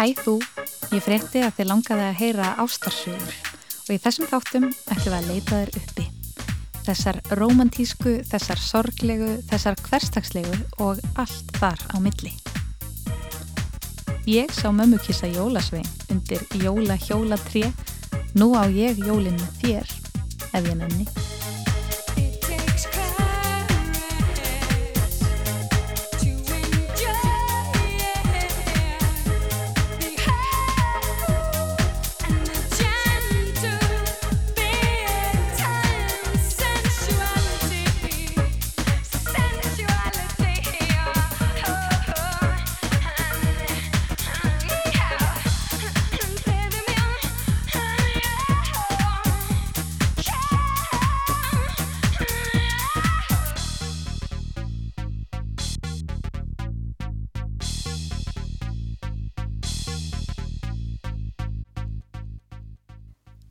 [0.00, 0.38] Hæ þú,
[0.96, 3.34] ég frétti að þið langaði að heyra ástarsögur
[3.82, 6.06] og í þessum þáttum ætlum við að leita þér uppi.
[6.86, 12.32] Þessar romantísku, þessar sorglegu, þessar hverstagslegu og allt þar á milli.
[14.24, 17.68] Ég sá mömmu kissa jólasvein undir jóla hjóla 3.
[18.40, 19.98] Nú á ég jólinn með þér,
[20.48, 21.19] ef ég nenni.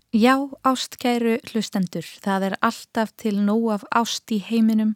[0.10, 4.96] Já, ástkæru hlustendur, það er alltaf til nóg af ást í heiminum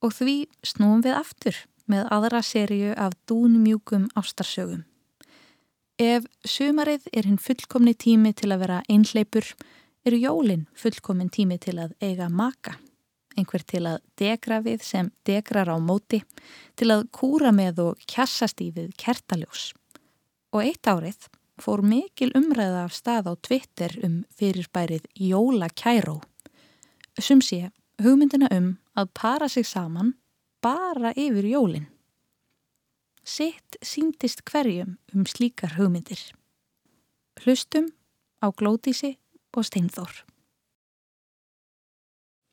[0.00, 4.86] og því snúum við aftur með aðra sériu af dúnmjúkum ástarsögum.
[6.00, 9.44] Ef sumarið er hinn fullkomni tími til að vera einhleipur,
[10.08, 12.78] eru jólinn fullkomin tími til að eiga maka.
[13.36, 16.22] Einhver til að degra við sem degrar á móti,
[16.80, 19.74] til að kúra með og kjassast í við kertaljós.
[20.56, 21.28] Og eitt árið
[21.60, 26.20] fór mikil umræða af stað á Twitter um fyrirbærið Jóla Kæró.
[27.18, 27.70] Sum sé
[28.02, 30.14] hugmyndina um að para sig saman
[30.62, 31.88] bara yfir jólinn.
[33.24, 36.20] Sitt síndist hverjum um slíkar hugmyndir.
[37.42, 37.90] Hlustum
[38.40, 39.16] á Glótísi
[39.56, 40.24] og Steinþór.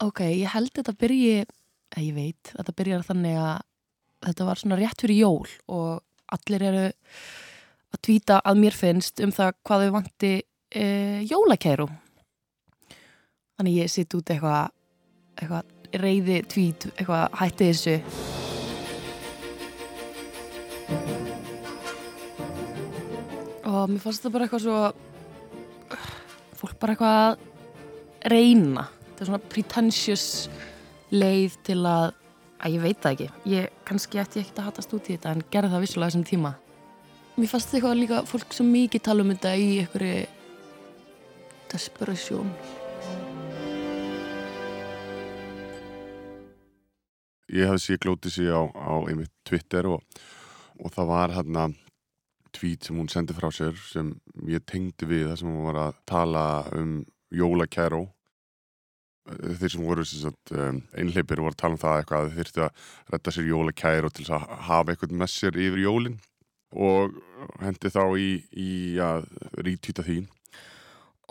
[0.04, 1.46] Ok, ég held þetta byrji,
[1.96, 3.62] að ég veit, þetta byrjar þannig að
[4.24, 6.02] þetta var svona rétt fyrir jól og
[6.34, 6.86] allir eru
[7.94, 10.34] að tvíta að mér finnst um það hvað þau vanti
[10.74, 10.86] e,
[11.30, 11.88] jólakæru.
[13.58, 14.74] Þannig ég sitt út eitthvað
[15.38, 17.96] eitthvað reyði tvít eitthvað hætti þessu.
[23.70, 24.80] Og mér fannst þetta bara eitthvað svo
[26.60, 28.90] fólk bara eitthvað að reyna.
[29.06, 30.28] Þetta er svona pretentious
[31.14, 32.12] leið til að
[32.64, 33.26] að ég veit það ekki.
[33.52, 36.54] Ég kannski ætti ekki að hatast út í þetta en gerði það vissulega þessum tíma
[37.34, 40.18] Mér fannst eitthvað líka fólk sem mikið tala um þetta í einhverju
[41.72, 42.52] desperasjón.
[47.54, 50.04] Ég hafði síðan glótið síðan á, á einmitt Twitter og,
[50.78, 51.64] og það var hérna
[52.54, 54.12] tvít sem hún sendi frá sér sem
[54.46, 56.44] ég tengdi við það sem hún var að tala
[56.78, 56.92] um
[57.34, 58.04] jólakæró
[59.26, 62.86] þeir sem voru um, einleipir voru að tala um það eitthvað þeir þurftu að
[63.16, 66.22] retta sér jólakæró til að hafa eitthvað með sér yfir jólinn
[66.74, 67.18] og
[67.62, 69.28] hendi þá í, í að
[69.66, 70.24] rítýta því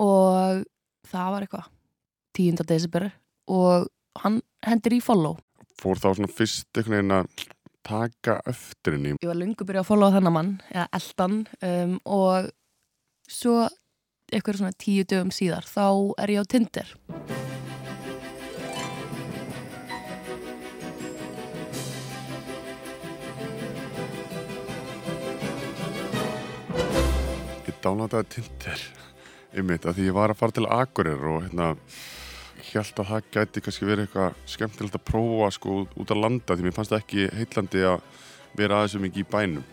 [0.03, 0.63] og
[1.11, 1.69] það var eitthvað
[2.39, 2.63] 10.
[2.69, 3.09] desember
[3.53, 3.89] og
[4.23, 5.37] hann hendir í follow.
[5.81, 7.47] Fór þá svona fyrst einhvern veginn að
[7.83, 9.17] taka eftir henni.
[9.19, 11.39] Ég var lungu byrjað að followa þennan mann eða eldan
[11.69, 12.53] um, og
[13.29, 13.57] svo
[14.33, 15.87] eitthvað svona tíu dögum síðar þá
[16.23, 16.95] er ég á Tinder
[27.85, 28.85] downloadaði Tinder
[29.53, 31.73] einmitt að því ég var að fara til Agurir og hérna
[32.73, 36.67] held að það gæti kannski verið eitthvað skemmtilegt að prófa sko út að landa því
[36.67, 38.05] mér fannst ekki heitlandi að
[38.57, 39.67] vera aðeins um mikið í bænum.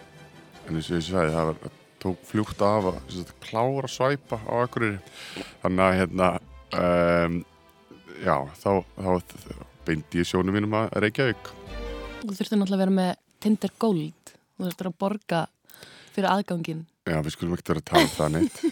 [0.68, 4.54] En eins og ég sagði það var, tók fljúkt af að sagt, klára svæpa á
[4.64, 5.00] Agurir
[5.64, 6.30] þannig að hérna
[6.84, 7.40] um,
[8.20, 9.10] já þá, þá
[9.88, 11.54] beindi ég sjónum mínum að Reykjavík.
[12.20, 14.36] Þú þurfti náttúrulega að vera með Tinder Gold.
[14.58, 15.46] Þú þurfti að borga
[16.20, 18.58] fyrir aðgangin Já, við skulum ekkert vera að tala um það neitt.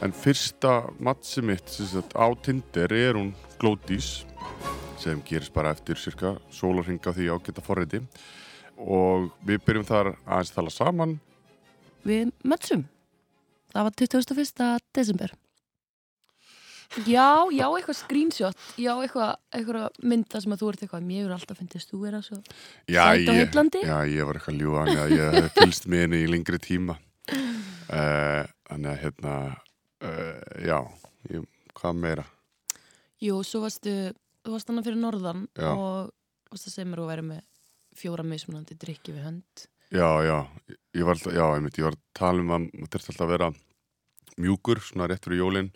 [0.00, 4.22] En fyrsta mattsi mitt sagt, á Tinder er hún Glódís
[5.00, 8.00] sem gerist bara eftir cirka sólarhinga því ágæta forriði
[8.80, 11.18] og við byrjum þar aðeins tala saman.
[12.08, 12.86] Við mötsum.
[13.74, 14.80] Það var 21.
[14.96, 15.36] desember.
[17.06, 21.34] Já, já, eitthvað screenshot Já, eitthvað, eitthvað mynda sem að þú ert eitthvað Mér er
[21.36, 25.46] alltaf finnist þú er að svo Sæt á heitlandi Já, ég var eitthvað ljúan Ég
[25.54, 26.96] fylst með henni í lengri tíma
[27.30, 29.36] uh, Þannig að hérna
[30.02, 30.78] uh, Já,
[31.30, 31.46] ég,
[31.78, 32.26] hvað meira?
[33.22, 33.94] Jú, svo varstu
[34.40, 35.70] Þú varst þannig fyrir norðan já.
[35.70, 36.10] Og
[36.50, 37.46] varst að segja mér að vera með
[38.00, 40.36] Fjóra mismunandi drikki við hönd Já, já,
[40.98, 43.52] ég var, já, ég, ég var að tala um að Það þurfti alltaf að vera
[44.40, 45.74] mjúkur Svona rétt fyrir jólinn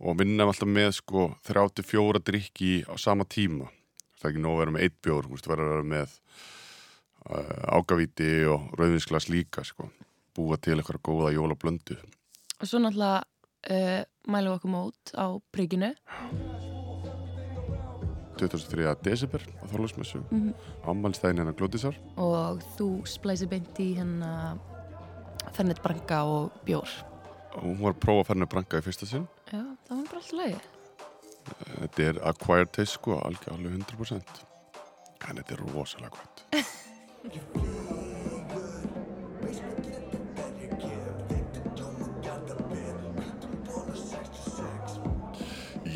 [0.00, 3.70] og vinnaði alltaf með sko 34 drikki á sama tíma
[4.16, 6.18] það er ekki nóg að vera með eitt bjór, þú veist, verður að vera með
[7.30, 9.88] uh, ágavíti og rauðinsglas líka, sko
[10.36, 11.98] búa til eitthvað góða jólablöndu
[12.56, 15.92] Og svo náttúrulega uh, mælum við okkur mót á príkinu
[18.36, 18.84] 23.
[19.00, 20.28] desember á Þorlásmessu mm.
[20.30, 20.54] -hmm.
[20.90, 24.58] ammælstæðin hennar Glótisar og þú splæsir beint í hérna
[25.52, 26.88] fennit branka og bjór.
[27.56, 30.20] og hún var að prófa að ferna branka í fyrsta sinn Já, það var bara
[30.20, 30.60] alltaf leiði.
[31.80, 34.42] þetta er acquired taste sko, alveg alveg 100%
[35.26, 36.36] en þetta er rosalega gott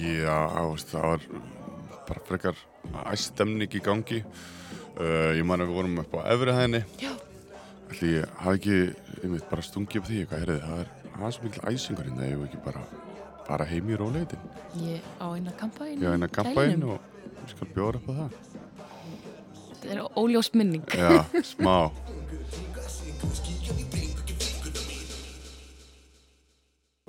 [0.00, 1.25] Já, ást, það var
[2.08, 2.56] bara frekar
[3.12, 7.12] æstemning í gangi uh, ég man að við vorum upp á efri hæðinni Já.
[7.91, 8.79] Ætli ég hafi ekki,
[9.25, 12.37] ég veit, bara stungið upp því eitthvað, heyrði, það er, svo mikil æsingur hérna, ég
[12.38, 12.82] hef ekki bara,
[13.50, 14.38] bara heim í róleitin.
[14.79, 17.00] Ég á eina kampa inn Ég hef eina kampaðinn og
[17.41, 18.38] ég skal bjóra upp á það.
[19.81, 20.85] Þetta er óljós minning.
[20.94, 21.25] Já,
[21.55, 21.76] smá.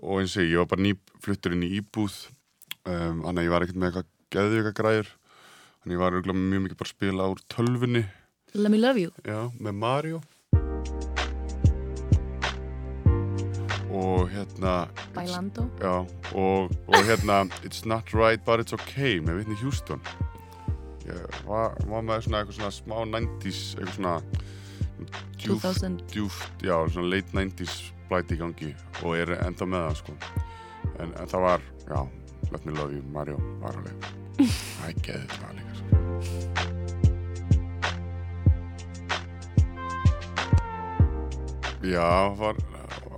[0.02, 2.16] Og eins og ég, var bara nýfluttur inn í íbúð,
[2.90, 5.12] um, þannig að ég var ekkert með eitthvað geðvika græður,
[5.82, 8.04] þannig að ég var örugglega mjög mikið bara að spila úr tölfunni,
[8.54, 9.12] Let me love you.
[9.24, 10.22] já, með Mario.
[13.92, 14.74] Og hérna,
[15.16, 15.66] Bailando.
[15.82, 15.96] Já,
[16.36, 20.02] og, og hérna It's not right but it's okay með Whitney Houston
[21.08, 24.16] ég var, var með svona eitthvað svona smá 90s eitthvað svona
[25.42, 26.00] djúft, 2000.
[26.14, 27.80] djúft, já, svona late 90s
[28.10, 28.72] blæti í gangi
[29.02, 30.18] og er enda með það sko
[31.02, 32.00] en, en það var, já,
[32.52, 33.96] Let Me Love You Mario var alveg,
[34.38, 35.90] það er geðið það líka sko.
[41.82, 42.06] Já,
[42.38, 42.56] það var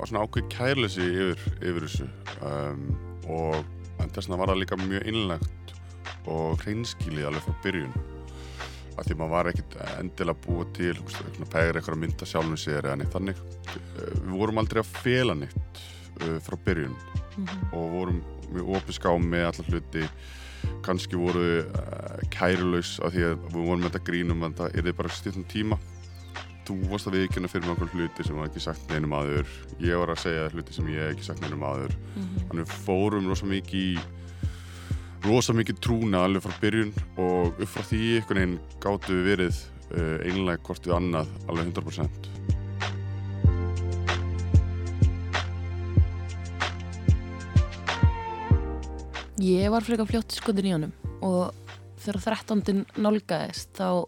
[0.10, 2.08] svona ákveð kærleysi yfir, yfir þessu
[2.46, 2.84] um,
[3.32, 3.56] og
[4.02, 5.74] en þess vegna var það líka mjög innlegt
[6.32, 7.96] og hreinskilið alveg frá byrjun.
[8.94, 12.86] Af því maður var ekkit endilega búið til svona pægir eitthvað að mynda sjálfum sér
[12.86, 13.42] eða neitt þannig.
[13.74, 15.84] Uh, við vorum aldrei að fela neitt
[16.22, 16.96] uh, frá byrjun.
[17.74, 18.22] Og vorum
[18.54, 20.06] mjög opinská með alla hluti.
[20.86, 24.88] Kannski voru uh, kærulaus af því að við vorum með þetta grínum að það er
[24.88, 25.80] þið bara stjórnum tíma
[26.68, 29.48] þú varst að viðkynna fyrir mig okkur hluti sem var ekki sagt neinum aður.
[29.84, 31.96] Ég var að segja hluti sem ég ekki sagt neinum aður.
[32.18, 33.98] Þannig við fórum rosa mikið í
[35.24, 36.90] rosa mikið trúna alveg frá byrjun
[37.22, 39.60] og upp frá því einhvern veginn gáttu við verið
[39.96, 42.32] uh, einlega hvort við annað alveg 100%
[49.44, 50.92] Ég var frekar fljótt skotin í honum
[51.24, 51.56] og
[52.04, 52.84] þegar 13.
[53.00, 54.04] nálgæðist þá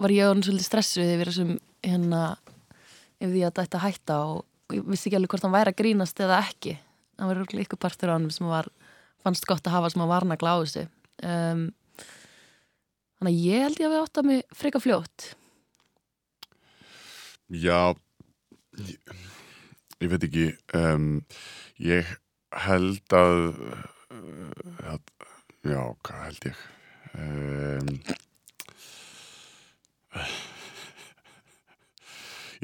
[0.00, 1.52] var ég hann svolítið stressuð yfir þessum
[1.84, 2.22] hérna
[3.20, 6.20] yfir því að þetta hætta og ég vissi ekki alveg hvort hann væri að grínast
[6.24, 6.74] eða ekki.
[7.14, 8.70] Það var örugglega ykkur partur á hann sem var
[9.24, 10.84] fannst gott að hafa sem að varna gláðusi
[11.24, 11.68] um,
[13.18, 15.28] þannig að ég held ég að við átt að mig frekar fljótt.
[17.54, 17.94] Já
[18.80, 19.14] ég,
[20.02, 21.08] ég veit ekki um,
[21.82, 22.14] ég
[22.64, 23.40] held að,
[24.10, 25.00] uh, að
[25.64, 26.62] já, hvað held ég?
[27.14, 27.90] Um,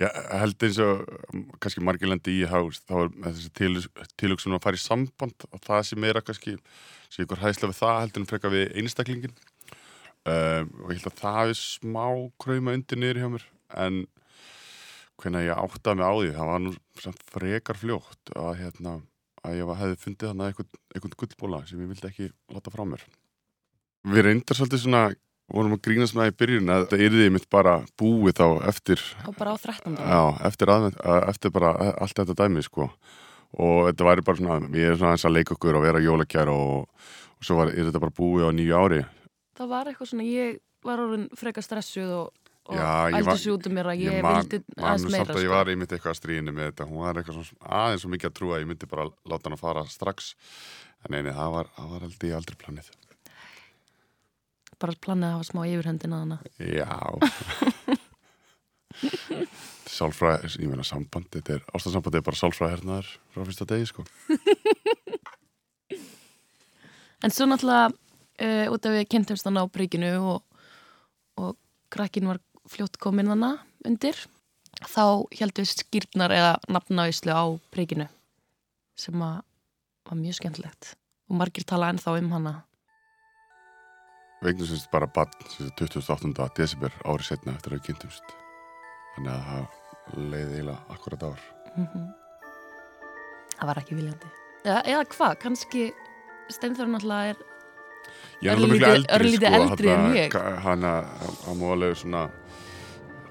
[0.00, 1.02] ég held eins og
[1.34, 2.58] um, kannski margir lendi í þá,
[2.88, 3.72] þá er þessi til,
[4.20, 6.56] tilugsun að fara í samband og það sem er að kannski
[7.10, 11.20] sé ykkur hæðslega við það heldur en frekar við einstaklingin um, og ég held að
[11.20, 12.06] það er smá
[12.40, 13.46] krauma undir niður hjá mér
[13.84, 14.02] en
[15.20, 16.74] hvernig ég áttaði mig á því það var nú
[17.30, 18.94] frekar fljótt að, hérna,
[19.44, 23.04] að ég hefði fundið þannig einhvern, einhvern gullbóla sem ég vildi ekki láta frá mér.
[24.08, 25.02] Við reyndar svolítið svona
[25.54, 29.02] vorum að grínast með það í byrjun að þetta yrði mitt bara búið þá eftir
[29.26, 29.96] og bara á 13.
[29.98, 30.98] já, eftir, aðvend,
[31.32, 32.90] eftir bara allt þetta dæmi sko.
[33.60, 36.52] Og þetta væri bara svona, ég er svona eins að leika okkur og vera jólakjær
[36.52, 39.00] og, og svo var, er þetta bara búið á nýju ári.
[39.58, 43.74] Það var eitthvað svona, ég var orðin frekar stressuð og, og ég sig út um
[43.74, 45.56] mér að ég, man, vildi aðeins meira að ég sko.
[45.56, 46.88] var einmitt eitthvað að stríðinu með þetta.
[46.92, 49.58] Hún var eitthvað svona aðeins svo mikið að trúa að ég myndi bara láta hann
[49.58, 50.32] að fara strax.
[51.08, 52.94] En eini, það var, það var ég aldrei planið
[54.80, 56.90] bara planið að hafa smá yfirhendin að hana Já.
[59.90, 64.06] Sálfræði, ég meina samband þetta er, er bara sálfræði hernaðar frá fyrsta degi sko.
[67.20, 70.38] En svo náttúrulega uh, út af við kynntumst hann á príkinu og,
[71.36, 71.58] og
[71.92, 74.16] krakkin var fljótt komin hana undir
[74.88, 77.44] þá heldum við skýrnar eða nafnavíslu á
[77.74, 78.08] príkinu
[78.96, 79.42] sem að
[80.08, 80.94] var mjög skemmtilegt.
[81.28, 82.54] Og margir tala ennþá um hana
[84.40, 85.28] Vegnum semst bara bann
[85.76, 86.48] 28.
[86.56, 88.34] desember ári setna eftir að við kynntumst
[89.16, 92.08] þannig að það leiði eiginlega akkurat ár mm
[93.60, 94.28] Það var ekki viljandi
[94.64, 95.82] Eða, eða hvað, kannski
[96.52, 97.42] Steinþór náttúrulega er
[98.40, 100.36] Ég er miklu Örlítið- eldri, sko, eldri en þarna, ég.
[101.44, 102.22] hann má alveg svona,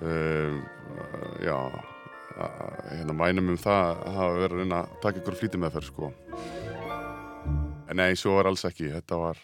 [0.02, 0.60] um,
[1.42, 1.58] já,
[2.94, 6.12] hérna mænum um það að hafa verið að reyna að taka ykkur flýti með sko.
[7.90, 9.38] En nei, svo var alls ekki, þetta var,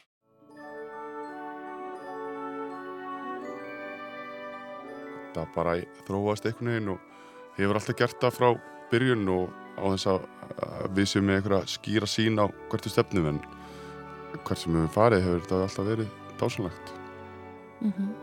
[5.35, 5.75] þetta bara
[6.07, 6.99] þróast einhvern veginn og
[7.59, 8.49] hefur alltaf gert það frá
[8.91, 13.27] byrjun og á þess að að við séum með einhverja skýra sín á hvertu stefnum
[13.33, 13.41] en
[14.45, 16.93] hvert sem við farið hefur þetta alltaf verið dásanlegt.
[17.81, 18.13] Mhm.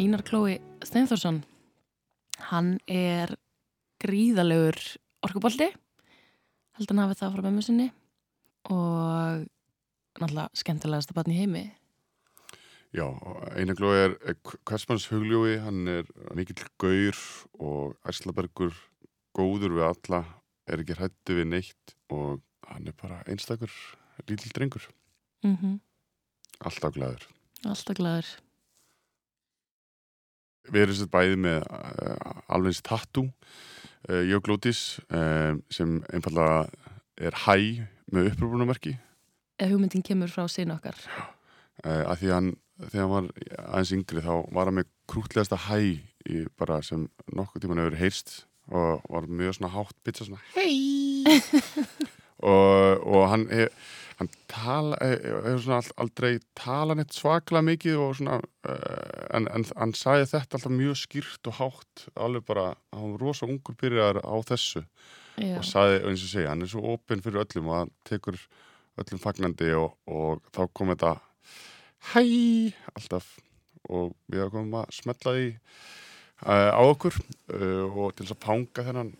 [0.00, 1.42] Einar Klói Steinþórsson
[2.48, 3.34] hann er
[4.00, 4.78] gríðalegur
[5.26, 5.68] orkubolti
[6.78, 7.90] held hann hafi það frá mömmu sinni
[8.72, 9.44] og
[10.18, 11.64] náttúrulega skemmtilegasta barn í heimi
[12.90, 13.06] Já,
[13.54, 14.14] Einar Glói er
[14.66, 17.18] hversmanns hugljói, hann er mikill gaur
[17.62, 18.74] og Æslabergur
[19.38, 20.24] góður við alla,
[20.66, 23.70] er ekki hrættu við neitt og hann er bara einstakur
[24.26, 24.88] lítill drengur,
[25.46, 25.78] mm -hmm.
[26.66, 27.28] alltaf glæður.
[27.64, 28.26] alltaf glæður
[30.70, 33.30] Við erum sér bæði með uh, alvegins tattoo,
[34.08, 36.68] uh, Jöglótis, uh, sem einfallega
[37.16, 38.98] er hæ með upprúfunamerki,
[39.60, 40.96] ef hugmyndin kemur frá sín okkar.
[41.84, 42.52] Uh, að því hann,
[42.86, 43.30] þegar hann var
[43.66, 45.80] aðeins yngri þá var hann með krútlegasta hæ
[46.60, 48.34] bara sem nokkuð tíman hefur heyrst
[48.70, 51.24] og var mjög svona hátt pitcha svona hei
[52.50, 53.72] og, og hann hef,
[54.20, 59.96] hann tala, hefur svona aldrei tala neitt svaklega mikið og svona uh, en, en hann
[59.96, 64.36] sagði þetta alltaf mjög skýrt og hátt alveg bara, hann var rosa ungur byrjar á
[64.52, 64.84] þessu.
[65.40, 65.56] Já.
[65.56, 68.36] og sagði, eins og segja, hann er svo opinn fyrir öllum og hann tekur
[69.00, 71.14] öllum fagnandi og, og þá kom þetta
[72.12, 72.24] hæ,
[72.96, 73.32] alltaf.
[73.90, 78.86] Og við komum að smetla því uh, á okkur uh, og til þess að panga
[78.86, 79.12] þennan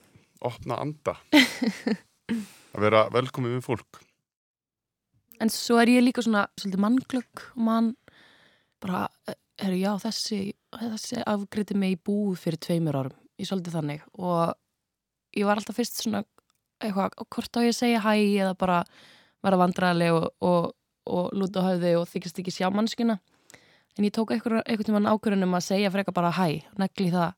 [0.46, 1.16] opna anda.
[2.70, 4.00] Að vera velkomið við fólk.
[5.40, 7.94] En svo er ég líka svona svolítið mannglögg og mann
[8.80, 9.06] bara,
[9.60, 10.40] herru, já, þessi,
[10.76, 13.16] þessi afgriði mig í búð fyrir tveimur árum.
[13.40, 14.04] Ég svolítið þannig.
[14.20, 14.52] Og
[15.36, 16.22] ég var alltaf fyrst svona
[16.80, 18.12] eitthvað, hvort á ég að segja hæ?
[18.44, 18.78] eða bara
[19.44, 20.70] vera vandræðileg og, og,
[21.06, 23.18] og lúta höfði og þykist ekki sjá mannskina.
[23.98, 27.32] En ég tók eitthvað, eitthvað tímann ákvörðunum að segja frekar bara hæ, negli það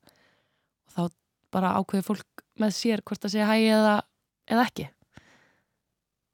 [0.86, 1.02] og þá
[1.52, 3.94] bara ákveði fólk með sér hvort að segja hæ eða,
[4.50, 4.88] eða ekki.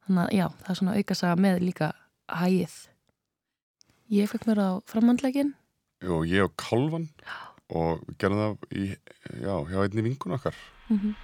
[0.06, 1.90] Þannig að já, það er svona aukasaga með líka
[2.40, 2.76] hægið.
[4.08, 5.54] Ég fekk mér á framhandlegin.
[6.08, 7.08] og ég og Kálvan
[7.68, 8.84] og gerðum það í,
[9.42, 10.54] já, hjá einni vinkun okkar
[10.88, 11.14] Mm -hmm.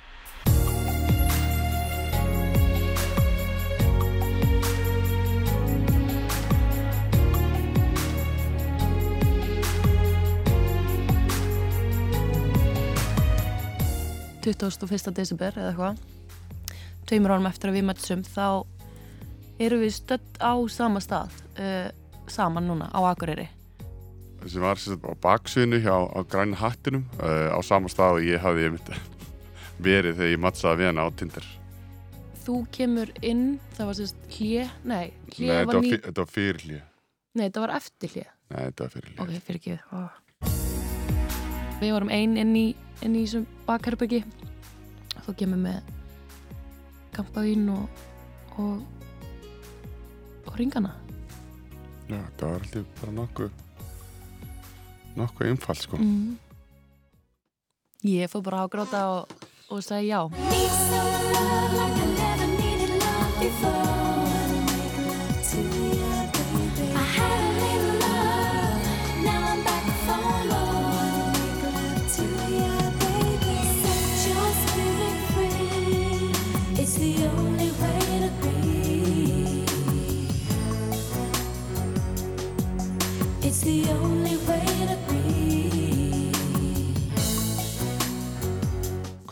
[14.44, 15.98] Fyrsta desember eða eitthvað.
[17.08, 18.64] Tveimur árum eftir að við mættsum þá
[19.62, 21.90] erum við stödd á sama stað uh,
[22.28, 23.48] saman núna á Akureyri.
[24.44, 28.42] Sem var sagt, á baksviðinu hjá á græna hattinum uh, á sama stað og ég
[28.42, 28.90] hafði einmitt
[29.88, 31.46] verið þegar ég mattsaði við hana á Tinder.
[32.44, 33.44] Þú kemur inn,
[33.76, 36.82] það var sérst hlje, nei, hlje var ný, þetta var fyrir hlið
[37.34, 38.26] nei, þetta var eftir hlje.
[38.52, 39.74] Nei, þetta var fyrir hlið Ok, fyrir ekki
[41.80, 42.66] Við vorum ein inn í,
[43.04, 44.22] inn í þessum bakherbyggi.
[45.24, 45.92] Þú kemur með
[47.14, 48.04] kampavín og,
[48.60, 48.80] og,
[50.44, 50.92] og ringana.
[52.08, 53.50] Já, þetta var alltaf bara nokkuð
[55.14, 56.36] nokkuð einfalt sko Mm.
[58.04, 59.28] Ég fór bara á að gráta og,
[59.72, 60.20] og sagði já.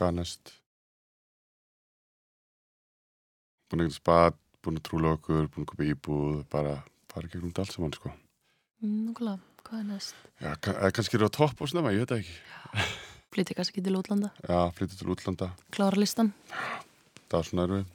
[0.02, 0.50] Hvað næst?
[3.70, 6.72] Búin geta spað, búin að trúla okkur, búin að koma í íbúð, bara
[7.12, 8.10] fara gegnum þetta allt saman sko
[8.82, 10.16] Núkulega, hvað er næst?
[10.42, 10.50] Já,
[10.96, 12.98] kannski eru á topp og snemma, ég veit það ekki
[13.32, 16.32] Flytti kannski til útlanda, Já, flyttu til útlanda, klára listan.
[17.30, 17.86] það er svona við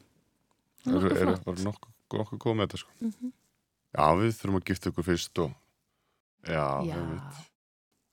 [0.87, 1.45] Eru, eru, flott.
[1.49, 3.33] var nokkuð, góð með þetta sko Mhm.
[3.97, 5.51] Já, við þurfum að gifta okkur fyrst og
[6.47, 6.95] Já, Já.
[6.95, 7.43] einmitt.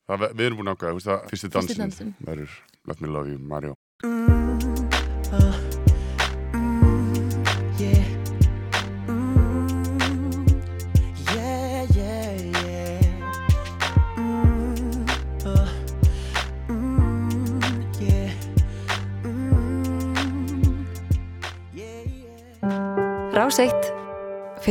[0.05, 2.15] Það, við, við erum búin að ákvæða, það, fyrsti Fyrsti dansinn dansinn.
[2.27, 3.73] verður Let me love you, Mario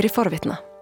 [0.04, 0.73] Keri Forvitne.